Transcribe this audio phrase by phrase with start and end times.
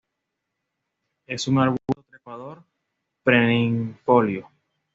[1.27, 2.63] Es un arbusto trepador
[3.23, 4.49] perennifolio.